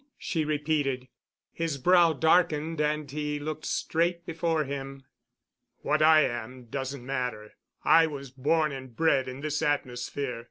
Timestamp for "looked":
3.39-3.65